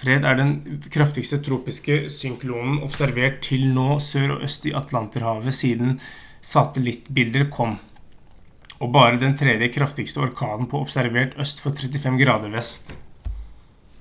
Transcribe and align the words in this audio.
fred 0.00 0.22
er 0.28 0.36
den 0.40 0.52
kraftigste 0.94 1.38
tropiske 1.48 1.96
syklonen 2.14 2.78
observert 2.86 3.36
til 3.48 3.66
nå 3.80 3.84
sør 4.06 4.32
og 4.36 4.46
øst 4.48 4.68
i 4.70 4.72
atlanterhavet 4.80 5.56
siden 5.60 5.92
satellittbilder 6.54 7.46
kom 7.60 7.76
og 8.86 8.96
bare 8.98 9.22
den 9.28 9.38
3. 9.46 9.62
kraftigste 9.78 10.24
orkanen 10.30 10.72
på 10.74 10.82
observert 10.90 11.40
øst 11.48 11.64
for 11.68 11.78
35 11.86 12.20
grader 12.28 12.56
vest 12.60 12.96